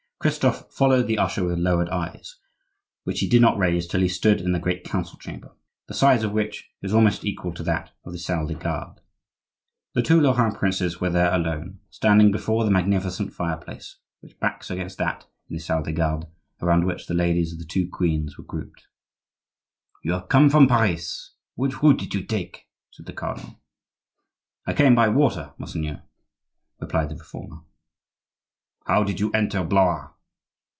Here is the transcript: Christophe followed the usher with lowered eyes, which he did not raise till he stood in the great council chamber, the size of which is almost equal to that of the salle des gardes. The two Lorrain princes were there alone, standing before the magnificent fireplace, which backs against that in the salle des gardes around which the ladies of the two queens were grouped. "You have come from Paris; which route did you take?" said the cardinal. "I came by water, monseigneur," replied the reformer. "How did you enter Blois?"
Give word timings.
Christophe 0.21 0.71
followed 0.71 1.07
the 1.07 1.17
usher 1.17 1.43
with 1.43 1.57
lowered 1.57 1.89
eyes, 1.89 2.35
which 3.05 3.21
he 3.21 3.27
did 3.27 3.41
not 3.41 3.57
raise 3.57 3.87
till 3.87 4.01
he 4.01 4.07
stood 4.07 4.39
in 4.39 4.51
the 4.51 4.59
great 4.59 4.83
council 4.83 5.17
chamber, 5.17 5.51
the 5.87 5.95
size 5.95 6.23
of 6.23 6.31
which 6.31 6.69
is 6.83 6.93
almost 6.93 7.25
equal 7.25 7.51
to 7.55 7.63
that 7.63 7.91
of 8.05 8.13
the 8.13 8.19
salle 8.19 8.45
des 8.45 8.53
gardes. 8.53 8.99
The 9.95 10.03
two 10.03 10.21
Lorrain 10.21 10.51
princes 10.53 11.01
were 11.01 11.09
there 11.09 11.33
alone, 11.33 11.79
standing 11.89 12.31
before 12.31 12.63
the 12.65 12.69
magnificent 12.69 13.33
fireplace, 13.33 13.95
which 14.19 14.39
backs 14.39 14.69
against 14.69 14.99
that 14.99 15.25
in 15.49 15.55
the 15.55 15.59
salle 15.59 15.81
des 15.81 15.91
gardes 15.93 16.27
around 16.61 16.85
which 16.85 17.07
the 17.07 17.15
ladies 17.15 17.51
of 17.51 17.57
the 17.57 17.65
two 17.65 17.89
queens 17.91 18.37
were 18.37 18.43
grouped. 18.43 18.85
"You 20.03 20.11
have 20.11 20.29
come 20.29 20.51
from 20.51 20.67
Paris; 20.67 21.33
which 21.55 21.81
route 21.81 21.97
did 21.97 22.13
you 22.13 22.23
take?" 22.23 22.67
said 22.91 23.07
the 23.07 23.13
cardinal. 23.13 23.59
"I 24.67 24.73
came 24.75 24.93
by 24.93 25.09
water, 25.09 25.55
monseigneur," 25.57 26.03
replied 26.79 27.09
the 27.09 27.15
reformer. 27.15 27.61
"How 28.87 29.03
did 29.03 29.19
you 29.19 29.31
enter 29.31 29.63
Blois?" 29.63 30.09